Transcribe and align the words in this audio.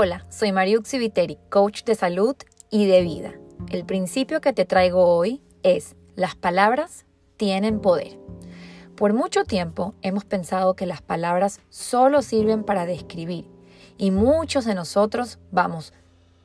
Hola, 0.00 0.24
soy 0.28 0.52
Mariuxi 0.52 0.96
Viteri, 0.96 1.38
coach 1.50 1.82
de 1.82 1.96
salud 1.96 2.36
y 2.70 2.86
de 2.86 3.02
vida. 3.02 3.32
El 3.68 3.84
principio 3.84 4.40
que 4.40 4.52
te 4.52 4.64
traigo 4.64 5.04
hoy 5.04 5.42
es, 5.64 5.96
las 6.14 6.36
palabras 6.36 7.04
tienen 7.36 7.80
poder. 7.80 8.16
Por 8.94 9.12
mucho 9.12 9.42
tiempo 9.42 9.94
hemos 10.02 10.24
pensado 10.24 10.76
que 10.76 10.86
las 10.86 11.02
palabras 11.02 11.58
solo 11.68 12.22
sirven 12.22 12.62
para 12.62 12.86
describir 12.86 13.50
y 13.96 14.12
muchos 14.12 14.66
de 14.66 14.76
nosotros 14.76 15.40
vamos 15.50 15.92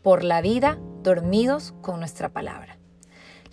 por 0.02 0.24
la 0.24 0.42
vida 0.42 0.80
dormidos 1.04 1.76
con 1.84 2.00
nuestra 2.00 2.30
palabra. 2.30 2.80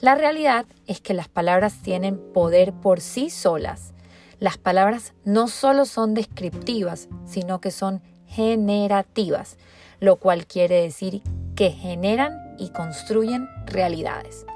La 0.01 0.15
realidad 0.15 0.65
es 0.87 1.03
que 1.03 1.13
las 1.13 1.29
palabras 1.29 1.83
tienen 1.83 2.17
poder 2.33 2.73
por 2.73 3.03
sí 3.03 3.29
solas. 3.29 3.93
Las 4.39 4.57
palabras 4.57 5.13
no 5.27 5.47
solo 5.47 5.85
son 5.85 6.15
descriptivas, 6.15 7.11
sino 7.27 7.61
que 7.61 7.71
son 7.71 8.01
generativas, 8.31 9.59
lo 10.01 10.17
cual 10.17 10.47
quiere 10.47 10.83
decir 10.83 11.23
que 11.55 11.71
generan 11.71 12.57
y 12.59 12.71
construyen 12.71 13.49
realidades. 13.67 14.47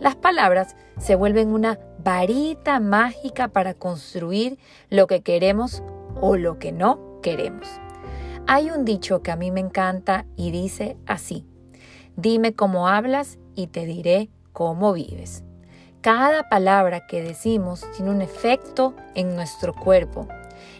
Las 0.00 0.16
palabras 0.16 0.76
se 0.98 1.14
vuelven 1.14 1.52
una 1.52 1.78
varita 1.98 2.80
mágica 2.80 3.48
para 3.48 3.74
construir 3.74 4.58
lo 4.90 5.06
que 5.06 5.22
queremos 5.22 5.82
o 6.20 6.36
lo 6.36 6.58
que 6.58 6.72
no 6.72 7.20
queremos. 7.22 7.68
Hay 8.46 8.70
un 8.70 8.84
dicho 8.84 9.22
que 9.22 9.30
a 9.30 9.36
mí 9.36 9.50
me 9.50 9.60
encanta 9.60 10.26
y 10.36 10.50
dice 10.50 10.96
así, 11.06 11.46
dime 12.16 12.54
cómo 12.54 12.88
hablas 12.88 13.38
y 13.54 13.68
te 13.68 13.86
diré 13.86 14.28
cómo 14.52 14.92
vives. 14.92 15.44
Cada 16.02 16.50
palabra 16.50 17.06
que 17.06 17.22
decimos 17.22 17.86
tiene 17.96 18.10
un 18.10 18.20
efecto 18.20 18.94
en 19.14 19.34
nuestro 19.34 19.72
cuerpo, 19.72 20.28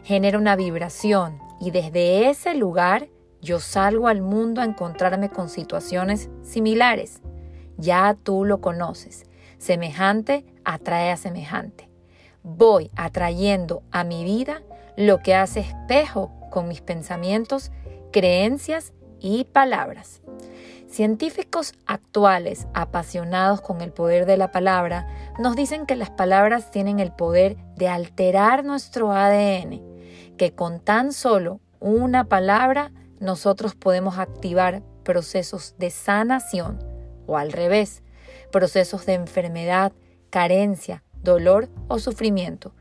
genera 0.02 0.36
una 0.36 0.56
vibración 0.56 1.38
y 1.60 1.70
desde 1.70 2.28
ese 2.28 2.54
lugar 2.54 3.08
yo 3.44 3.60
salgo 3.60 4.08
al 4.08 4.22
mundo 4.22 4.62
a 4.62 4.64
encontrarme 4.64 5.28
con 5.28 5.48
situaciones 5.48 6.30
similares. 6.42 7.20
Ya 7.76 8.16
tú 8.20 8.44
lo 8.44 8.60
conoces. 8.60 9.26
Semejante 9.58 10.46
atrae 10.64 11.12
a 11.12 11.16
semejante. 11.16 11.90
Voy 12.42 12.90
atrayendo 12.96 13.82
a 13.92 14.02
mi 14.02 14.24
vida 14.24 14.62
lo 14.96 15.20
que 15.20 15.34
hace 15.34 15.60
espejo 15.60 16.32
con 16.50 16.68
mis 16.68 16.80
pensamientos, 16.80 17.70
creencias 18.12 18.92
y 19.20 19.44
palabras. 19.44 20.22
Científicos 20.88 21.74
actuales 21.86 22.66
apasionados 22.72 23.60
con 23.60 23.80
el 23.80 23.92
poder 23.92 24.26
de 24.26 24.36
la 24.36 24.52
palabra 24.52 25.06
nos 25.38 25.56
dicen 25.56 25.86
que 25.86 25.96
las 25.96 26.10
palabras 26.10 26.70
tienen 26.70 26.98
el 26.98 27.12
poder 27.12 27.56
de 27.76 27.88
alterar 27.88 28.64
nuestro 28.64 29.12
ADN, 29.12 29.82
que 30.38 30.54
con 30.54 30.80
tan 30.80 31.12
solo 31.12 31.60
una 31.80 32.24
palabra 32.24 32.92
nosotros 33.24 33.74
podemos 33.74 34.18
activar 34.18 34.82
procesos 35.02 35.74
de 35.78 35.90
sanación 35.90 36.78
o 37.26 37.38
al 37.38 37.52
revés, 37.52 38.02
procesos 38.52 39.06
de 39.06 39.14
enfermedad, 39.14 39.92
carencia, 40.30 41.02
dolor 41.22 41.68
o 41.88 41.98
sufrimiento. 41.98 42.74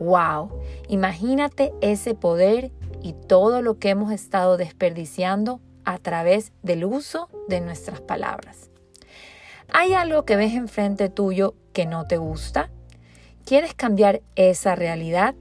¡Wow! 0.00 0.62
Imagínate 0.88 1.72
ese 1.82 2.14
poder 2.14 2.72
y 3.02 3.12
todo 3.12 3.60
lo 3.60 3.78
que 3.78 3.90
hemos 3.90 4.10
estado 4.10 4.56
desperdiciando 4.56 5.60
a 5.84 5.98
través 5.98 6.52
del 6.62 6.84
uso 6.84 7.28
de 7.48 7.60
nuestras 7.60 8.00
palabras. 8.00 8.70
¿Hay 9.72 9.92
algo 9.92 10.24
que 10.24 10.36
ves 10.36 10.54
enfrente 10.54 11.10
tuyo 11.10 11.54
que 11.72 11.84
no 11.84 12.06
te 12.06 12.16
gusta? 12.16 12.70
¿Quieres 13.44 13.74
cambiar 13.74 14.22
esa 14.34 14.74
realidad? 14.74 15.34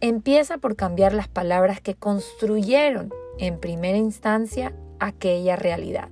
Empieza 0.00 0.58
por 0.58 0.76
cambiar 0.76 1.14
las 1.14 1.28
palabras 1.28 1.80
que 1.80 1.94
construyeron 1.94 3.10
en 3.38 3.58
primera 3.58 3.98
instancia 3.98 4.74
aquella 5.00 5.56
realidad. 5.56 6.08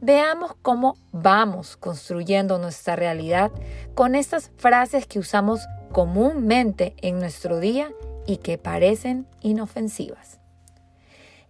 Veamos 0.00 0.54
cómo 0.60 0.96
vamos 1.12 1.76
construyendo 1.76 2.58
nuestra 2.58 2.96
realidad 2.96 3.50
con 3.94 4.14
estas 4.14 4.50
frases 4.56 5.06
que 5.06 5.18
usamos 5.18 5.66
comúnmente 5.90 6.94
en 7.00 7.18
nuestro 7.18 7.60
día 7.60 7.90
y 8.26 8.36
que 8.38 8.58
parecen 8.58 9.26
inofensivas. 9.40 10.38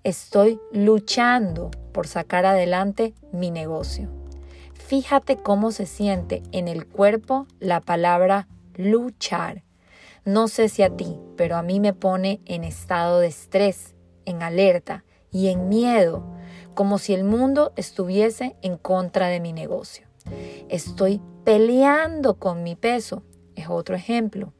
Estoy 0.04 0.60
luchando 0.70 1.72
por 1.92 2.06
sacar 2.06 2.46
adelante 2.46 3.14
mi 3.32 3.50
negocio. 3.50 4.08
Fíjate 4.74 5.36
cómo 5.36 5.72
se 5.72 5.84
siente 5.84 6.44
en 6.52 6.68
el 6.68 6.86
cuerpo 6.86 7.48
la 7.58 7.80
palabra 7.80 8.46
luchar. 8.76 9.64
No 10.24 10.46
sé 10.46 10.68
si 10.68 10.84
a 10.84 10.90
ti, 10.90 11.18
pero 11.36 11.56
a 11.56 11.62
mí 11.62 11.80
me 11.80 11.92
pone 11.92 12.40
en 12.44 12.62
estado 12.62 13.18
de 13.18 13.26
estrés, 13.26 13.95
en 14.26 14.42
alerta 14.42 15.04
y 15.30 15.48
en 15.48 15.68
miedo, 15.68 16.24
como 16.74 16.98
si 16.98 17.14
el 17.14 17.24
mundo 17.24 17.72
estuviese 17.76 18.56
en 18.62 18.76
contra 18.76 19.28
de 19.28 19.40
mi 19.40 19.52
negocio. 19.52 20.06
Estoy 20.68 21.20
peleando 21.44 22.34
con 22.34 22.62
mi 22.62 22.74
peso, 22.76 23.22
es 23.54 23.68
otro 23.68 23.96
ejemplo. 23.96 24.52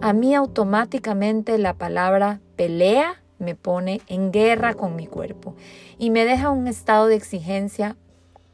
A 0.00 0.12
mí 0.12 0.34
automáticamente 0.34 1.58
la 1.58 1.74
palabra 1.74 2.40
pelea 2.56 3.22
me 3.38 3.54
pone 3.54 4.00
en 4.06 4.32
guerra 4.32 4.74
con 4.74 4.96
mi 4.96 5.06
cuerpo 5.06 5.54
y 5.98 6.10
me 6.10 6.24
deja 6.24 6.50
un 6.50 6.66
estado 6.66 7.06
de 7.06 7.16
exigencia 7.16 7.96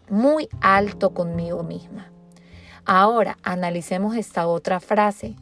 muy 0.08 0.48
alto 0.60 1.14
conmigo 1.14 1.62
misma. 1.62 2.10
Ahora 2.84 3.38
analicemos 3.42 4.14
esta 4.16 4.46
otra 4.46 4.78
frase. 4.78 5.36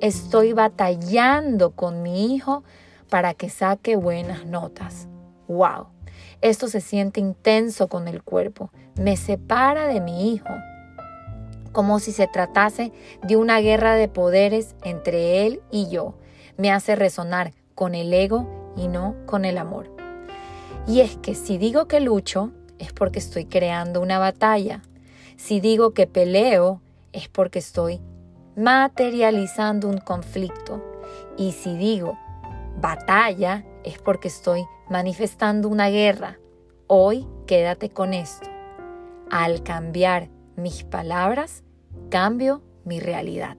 Estoy 0.00 0.52
batallando 0.52 1.70
con 1.70 2.02
mi 2.02 2.34
hijo 2.34 2.64
para 3.12 3.34
que 3.34 3.50
saque 3.50 3.94
buenas 3.94 4.46
notas. 4.46 5.06
¡Wow! 5.46 5.88
Esto 6.40 6.66
se 6.66 6.80
siente 6.80 7.20
intenso 7.20 7.86
con 7.88 8.08
el 8.08 8.22
cuerpo. 8.22 8.70
Me 8.94 9.18
separa 9.18 9.86
de 9.86 10.00
mi 10.00 10.32
hijo. 10.32 10.48
Como 11.72 12.00
si 12.00 12.10
se 12.12 12.26
tratase 12.26 12.90
de 13.22 13.36
una 13.36 13.60
guerra 13.60 13.96
de 13.96 14.08
poderes 14.08 14.76
entre 14.82 15.44
él 15.44 15.60
y 15.70 15.90
yo. 15.90 16.14
Me 16.56 16.72
hace 16.72 16.96
resonar 16.96 17.52
con 17.74 17.94
el 17.94 18.14
ego 18.14 18.72
y 18.78 18.88
no 18.88 19.14
con 19.26 19.44
el 19.44 19.58
amor. 19.58 19.94
Y 20.86 21.00
es 21.00 21.18
que 21.18 21.34
si 21.34 21.58
digo 21.58 21.88
que 21.88 22.00
lucho, 22.00 22.50
es 22.78 22.94
porque 22.94 23.18
estoy 23.18 23.44
creando 23.44 24.00
una 24.00 24.18
batalla. 24.18 24.80
Si 25.36 25.60
digo 25.60 25.92
que 25.92 26.06
peleo, 26.06 26.80
es 27.12 27.28
porque 27.28 27.58
estoy 27.58 28.00
materializando 28.56 29.86
un 29.86 29.98
conflicto. 29.98 30.82
Y 31.36 31.52
si 31.52 31.76
digo 31.76 32.16
batalla 32.80 33.64
es 33.84 33.98
porque 33.98 34.28
estoy 34.28 34.64
manifestando 34.88 35.68
una 35.68 35.88
guerra. 35.88 36.38
Hoy 36.86 37.26
quédate 37.46 37.90
con 37.90 38.14
esto. 38.14 38.48
Al 39.30 39.62
cambiar 39.62 40.28
mis 40.56 40.84
palabras, 40.84 41.64
cambio 42.10 42.62
mi 42.84 43.00
realidad. 43.00 43.56